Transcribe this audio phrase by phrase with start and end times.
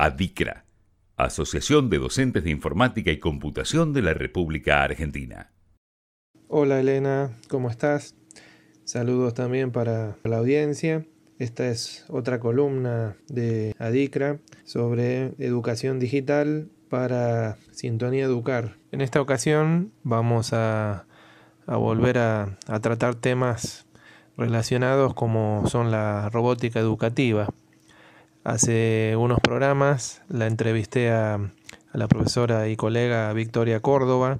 [0.00, 0.64] ADICRA,
[1.16, 5.50] Asociación de Docentes de Informática y Computación de la República Argentina.
[6.46, 8.14] Hola Elena, ¿cómo estás?
[8.84, 11.04] Saludos también para la audiencia.
[11.40, 18.76] Esta es otra columna de ADICRA sobre educación digital para Sintonía Educar.
[18.92, 21.06] En esta ocasión vamos a,
[21.66, 23.88] volver a, tratar temas
[24.36, 27.48] relacionados como son la robótica educativa.
[28.48, 31.52] Hace unos programas la entrevisté a,
[31.92, 34.38] la profesora y colega Victoria Córdoba,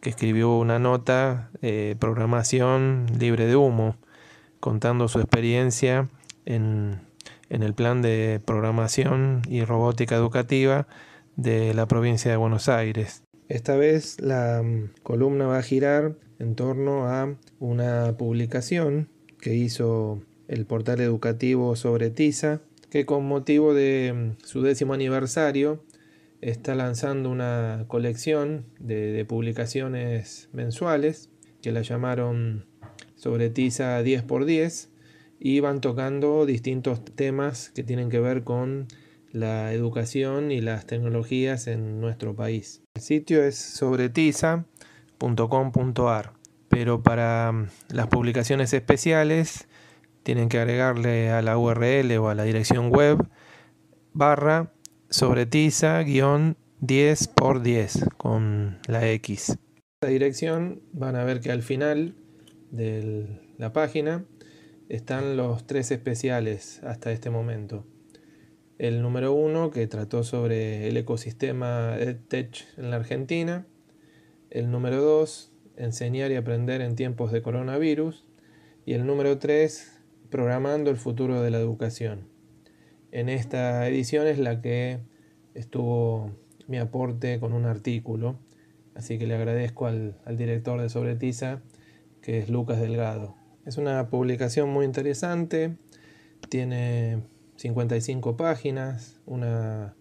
[0.00, 3.96] que escribió una nota, eh, programación libre de humo,
[4.60, 6.08] contando su experiencia
[6.46, 7.00] en,
[7.48, 10.86] en el plan de programación y robótica educativa
[11.34, 13.24] de la provincia de Buenos Aires.
[13.48, 19.08] Esta vez la mm, columna va a girar en torno a una publicación
[19.40, 25.84] que hizo el portal educativo sobre TISA, que con motivo de mm, su décimo aniversario
[26.40, 31.30] está lanzando una colección de, publicaciones mensuales
[31.62, 32.66] que la llamaron
[33.14, 34.88] sobre TISA 10x10
[35.38, 38.86] y van tocando distintos temas que tienen que ver con
[39.32, 42.82] la educación y las tecnologías en nuestro país.
[42.94, 46.32] El sitio es sobretiza.com.ar,
[46.68, 49.68] pero para mm, las publicaciones especiales
[50.22, 53.18] tienen que agregarle a la URL o a la dirección web
[54.12, 54.72] barra
[55.08, 59.56] sobretiza 10 por 10 con la X.
[60.02, 62.14] La dirección van a ver que al final
[62.70, 64.24] de la página
[64.88, 67.84] están los tres especiales hasta este momento.
[68.78, 73.66] El número uno que trató sobre el ecosistema EdTech en la Argentina,
[74.48, 78.24] el número dos, enseñar y aprender en tiempos de coronavirus,
[78.86, 79.99] y el número tres,
[80.30, 82.28] programando el futuro de la educación.
[83.12, 85.00] En esta edición es la que
[85.54, 86.30] estuvo
[86.68, 88.38] mi aporte con un artículo,
[88.94, 91.60] así que le agradezco al, al director de Sobretiza,
[92.22, 93.34] que es Lucas Delgado.
[93.66, 95.76] Es una publicación muy interesante,
[96.48, 97.22] tiene
[97.56, 99.94] 55 páginas, una,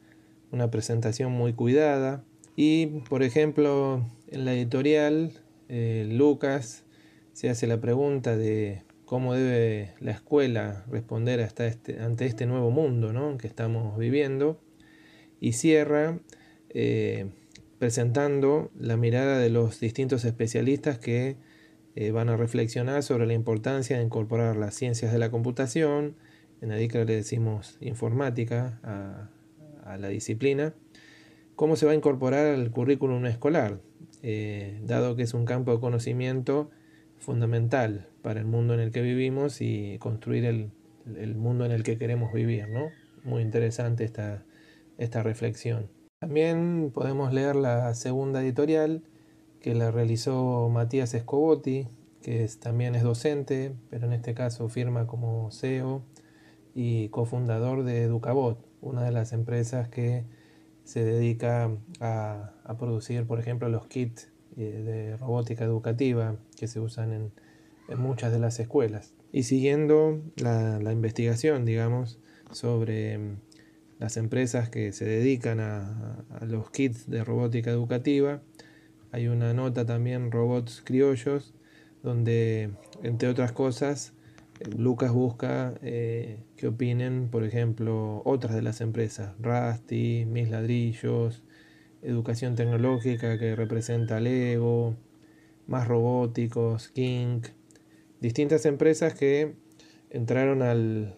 [0.72, 2.24] presentación muy cuidada.
[2.56, 5.34] Y, por ejemplo, en la editorial,
[5.68, 6.86] eh, Lucas
[7.34, 13.12] se hace la pregunta de cómo debe la escuela responder este, ante este nuevo mundo
[13.40, 14.62] que estamos viviendo.
[15.40, 16.20] Y cierra
[16.70, 17.32] eh,
[17.80, 21.38] presentando la mirada de los distintos especialistas que
[21.96, 26.16] eh, van a reflexionar sobre la importancia de incorporar las ciencias de la computación,
[26.62, 30.76] en ADICRA le decimos informática a, la disciplina,
[31.56, 33.82] cómo se va a incorporar al currículum escolar,
[34.22, 36.70] eh, dado que es un campo de conocimiento
[37.20, 40.72] fundamental para el mundo en el que vivimos y construir el,
[41.36, 42.68] mundo en el que queremos vivir.
[42.70, 42.90] ¿no?
[43.24, 44.44] Muy interesante esta,
[44.98, 45.90] esta reflexión.
[46.20, 49.04] También podemos leer la segunda editorial
[49.62, 51.88] que la realizó Matías Escobotti,
[52.22, 56.04] que también es docente, pero en este caso firma como CEO
[56.76, 60.26] y cofundador de Educabot, una de las empresas que
[60.84, 64.30] se dedica a, producir, por ejemplo, los kits
[64.64, 67.32] de robótica educativa que se usan en,
[67.98, 69.14] muchas de las escuelas.
[69.32, 72.20] Y siguiendo la, investigación, digamos,
[72.52, 73.38] sobre mm,
[73.98, 78.42] las empresas que se dedican a, a, los kits de robótica educativa,
[79.12, 81.54] hay una nota también, Robots Criollos,
[82.04, 82.72] donde,
[83.02, 84.14] entre otras cosas,
[84.78, 91.44] Lucas busca eh, que opinen, por ejemplo, otras de las empresas, Rusty, Mis Ladrillos,
[92.02, 94.96] Educación Tecnológica que representa Lego,
[95.68, 97.42] Más Robóticos, King,
[98.20, 99.56] distintas empresas que
[100.10, 101.16] entraron al,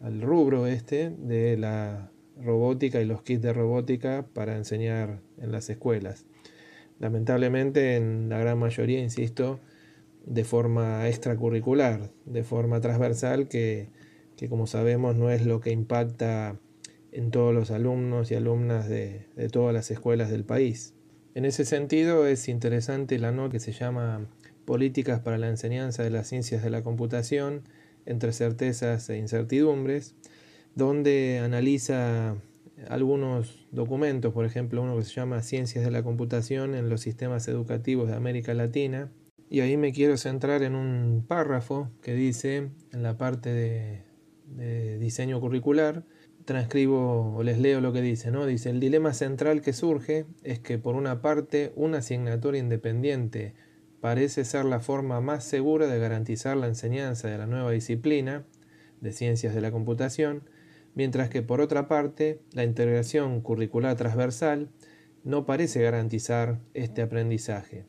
[0.00, 5.70] al rubro este de la robótica y los kits de robótica para enseñar en las
[5.70, 6.26] escuelas.
[6.98, 9.60] Lamentablemente, en la gran mayoría, insisto,
[10.26, 13.90] de forma extracurricular, de forma transversal, que,
[14.48, 16.58] como sabemos no es lo que impacta
[17.14, 20.94] en todos los alumnos y alumnas de, todas las escuelas del país.
[21.34, 24.26] En ese sentido es interesante la nota que se llama
[24.64, 27.62] Políticas para la enseñanza de las ciencias de la computación
[28.04, 30.14] entre certezas e incertidumbres,
[30.74, 32.36] donde analiza
[32.88, 37.46] algunos documentos, por ejemplo uno que se llama Ciencias de la computación en los sistemas
[37.46, 39.10] educativos de América Latina,
[39.48, 45.40] y ahí me quiero centrar en un párrafo que dice, en la parte de, diseño
[45.40, 46.04] curricular,
[46.44, 48.46] transcribo o les leo lo que dice, ¿no?
[48.46, 53.54] Dice, el dilema central que surge es que por una parte una asignatura independiente
[54.00, 58.44] parece ser la forma más segura de garantizar la enseñanza de la nueva disciplina
[59.00, 60.42] de ciencias de la computación,
[60.94, 64.70] mientras que por otra parte la integración curricular transversal
[65.24, 67.84] no parece garantizar este aprendizaje,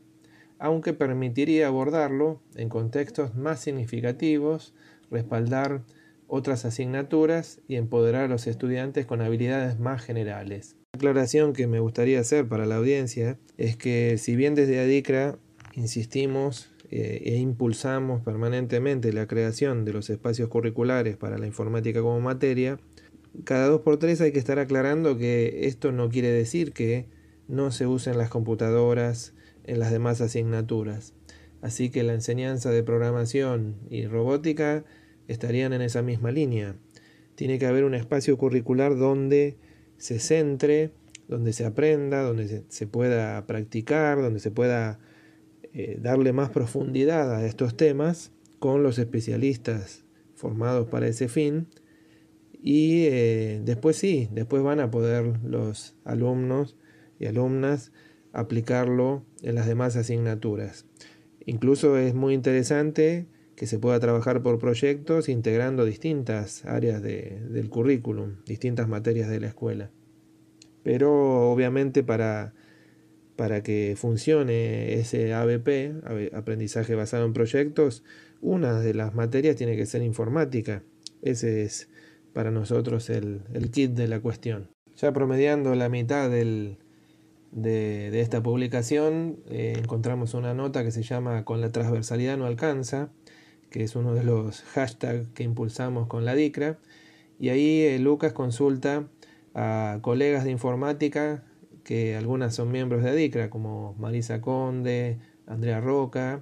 [0.59, 4.73] aunque permitiría abordarlo en contextos más significativos,
[5.11, 5.83] respaldar
[6.27, 10.75] otras asignaturas y empoderar a los estudiantes con habilidades más generales.
[10.93, 15.37] La aclaración que me gustaría hacer para la audiencia es que si bien desde ADICRA
[15.73, 22.19] insistimos eh, e impulsamos permanentemente la creación de los espacios curriculares para la informática como
[22.21, 22.79] materia,
[23.43, 27.07] cada dos por tres hay que estar aclarando que esto no quiere decir que
[27.47, 29.33] no se usen las computadoras
[29.65, 31.13] en las demás asignaturas.
[31.61, 34.85] Así que la enseñanza de programación y robótica
[35.27, 36.75] estarían en esa misma línea.
[37.35, 39.57] Tiene que haber un espacio curricular donde
[39.97, 40.91] se centre,
[41.27, 44.99] donde se aprenda, donde se, pueda practicar, donde se pueda
[45.73, 50.03] eh, darle más profundidad a estos temas con los especialistas
[50.35, 51.67] formados para ese fin.
[52.61, 56.75] Y eh, después sí, después van a poder los alumnos
[57.19, 57.91] y alumnas
[58.33, 60.85] aplicarlo en las demás asignaturas.
[61.45, 68.37] Incluso es muy interesante que se pueda trabajar por proyectos integrando distintas áreas del currículum,
[68.45, 69.91] distintas materias de la escuela.
[70.83, 72.53] Pero obviamente para,
[73.35, 78.03] para que funcione ese ABP, aprendizaje basado en proyectos,
[78.41, 80.83] una de las materias tiene que ser informática.
[81.21, 81.89] Ese es
[82.33, 83.41] para nosotros el,
[83.71, 84.69] kit de la cuestión.
[84.97, 86.77] Ya promediando la mitad de,
[88.13, 93.09] esta publicación, eh, encontramos una nota que se llama Con la transversalidad no alcanza,
[93.75, 96.79] que es uno de los hashtags que impulsamos con la DICRA.
[97.37, 99.09] Y ahí eh, Lucas consulta
[99.53, 101.43] a colegas de informática,
[101.83, 106.41] que algunas son miembros de DICRA, como Marisa Conde, Andrea Roca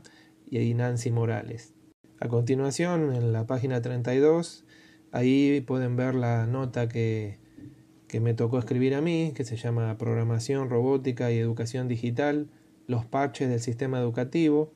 [0.52, 1.74] y Nancy Morales.
[2.20, 4.64] A continuación, en la página 32,
[5.12, 7.40] ahí pueden ver la nota que,
[8.08, 12.52] que me tocó escribir a mí, que se llama Programación, Robótica y Educación Digital,
[12.86, 14.72] los parches del sistema educativo.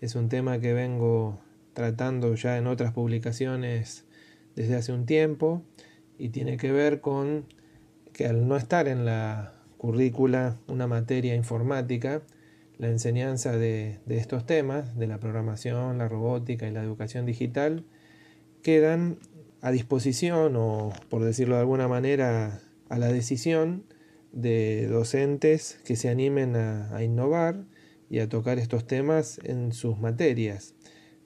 [0.00, 1.40] Es un tema que vengo
[1.72, 4.04] tratando ya en otras publicaciones
[4.56, 5.62] desde hace un tiempo
[6.18, 7.46] y tiene que ver con
[8.12, 12.22] que al no estar en la currícula una materia informática,
[12.76, 17.84] la enseñanza de, estos temas, de la programación, la robótica y la educación digital,
[18.62, 19.18] quedan
[19.62, 23.84] a disposición o, por decirlo de alguna manera, a la decisión
[24.32, 27.64] de docentes que se animen a innovar
[28.10, 30.74] y a tocar estos temas en sus materias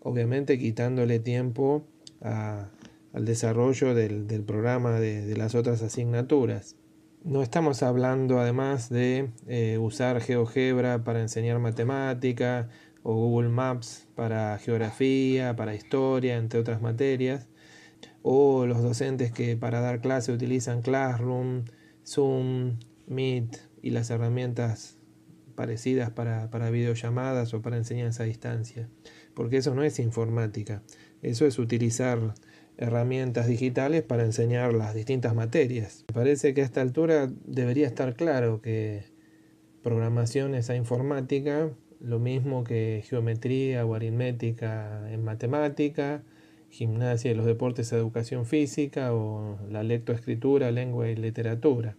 [0.04, 1.88] obviamente quitándole tiempo
[2.20, 6.76] al desarrollo del, programa de, las otras asignaturas.
[7.24, 12.68] No estamos hablando además de eh, usar GeoGebra para enseñar matemática
[13.02, 17.48] o Google Maps para geografía, para historia, entre otras materias,
[18.22, 21.64] o los docentes que para dar clase utilizan Classroom,
[22.06, 24.98] Zoom, Meet y las herramientas
[25.54, 28.88] parecidas para, para videollamadas o para enseñanza a distancia
[29.34, 30.82] porque eso no es informática,
[31.22, 32.34] eso es utilizar
[32.76, 36.04] herramientas digitales para enseñar las distintas materias.
[36.08, 39.04] Me parece que a esta altura debería estar claro que
[39.82, 41.70] programación es a informática,
[42.00, 46.22] lo mismo que geometría o aritmética en matemática,
[46.70, 51.96] gimnasia y los deportes a educación física o la lectoescritura, lengua y literatura.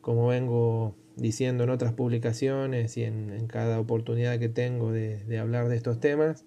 [0.00, 5.76] Como vengo diciendo en otras publicaciones y en, cada oportunidad que tengo de, hablar de
[5.76, 6.44] estos temas,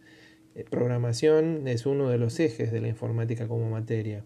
[0.55, 4.23] eh, programación es uno de los ejes de la informática como materia.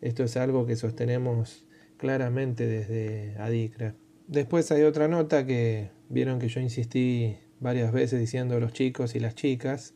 [0.00, 1.66] Esto es algo que sostenemos
[1.96, 3.94] claramente desde ADICRA.
[4.26, 9.20] Después hay otra nota que vieron que yo insistí varias veces diciendo los chicos y
[9.20, 9.94] las chicas.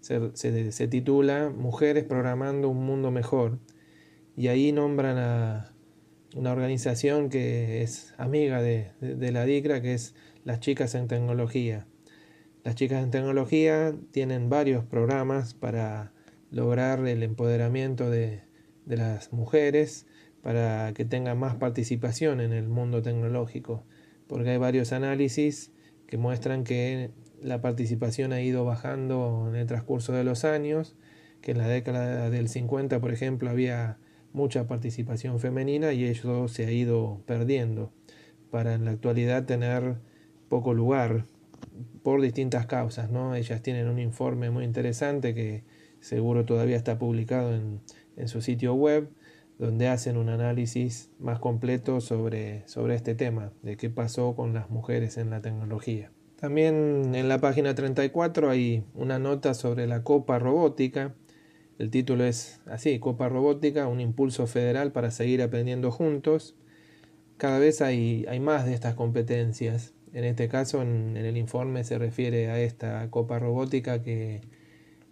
[0.00, 3.58] se titula Mujeres programando un mundo mejor.
[4.36, 5.71] Y ahí nombran a,
[6.34, 11.86] una organización que es amiga de, la DICRA, que es las chicas en tecnología.
[12.64, 16.12] Las chicas en tecnología tienen varios programas para
[16.50, 18.42] lograr el empoderamiento de,
[18.86, 20.06] de las mujeres,
[20.42, 23.84] para que tengan más participación en el mundo tecnológico,
[24.26, 25.72] porque hay varios análisis
[26.06, 27.10] que muestran que
[27.40, 30.94] la participación ha ido bajando en el transcurso de los años,
[31.40, 33.98] que en la década del 50, por ejemplo, había
[34.32, 37.92] mucha participación femenina y eso se ha ido perdiendo
[38.50, 39.96] para en la actualidad tener
[40.48, 41.24] poco lugar
[42.02, 43.34] por distintas causas, ¿no?
[43.34, 45.64] Ellas tienen un informe muy interesante que
[46.00, 47.80] seguro todavía está publicado en,
[48.16, 49.08] en su sitio web,
[49.58, 54.70] donde hacen un análisis más completo sobre, sobre este tema, de qué pasó con las
[54.70, 56.10] mujeres en la tecnología.
[56.36, 61.14] También en la página 34 hay una nota sobre la copa robótica,
[61.82, 66.54] El título es así, Copa Robótica, un impulso federal para seguir aprendiendo juntos.
[67.38, 69.92] Cada vez hay, más de estas competencias.
[70.12, 74.42] En este caso, en, el informe se refiere a esta Copa Robótica que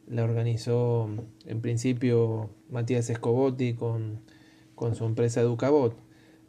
[0.07, 1.11] la organizó
[1.45, 4.21] en principio Matías Escobotti con,
[4.95, 5.97] su empresa Educabot,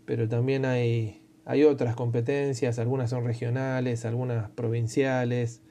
[0.05, 5.63] pero también hay otras competencias, algunas son regionales, algunas provinciales,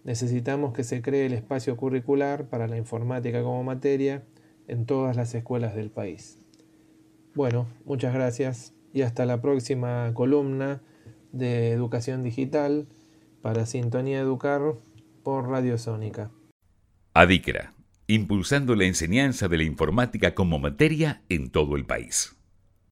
[0.03, 4.24] necesitamos que se cree el espacio curricular para la informática como materia
[4.67, 6.39] en todas las escuelas del país.
[7.34, 10.81] Bueno, muchas gracias y hasta la próxima columna
[11.31, 12.88] de educación digital
[13.41, 14.62] para Sintonía Educar
[15.24, 16.31] por Radio Sónica.
[17.13, 17.74] Adicra,
[18.08, 22.36] impulsando la enseñanza de la informática como materia en todo el país.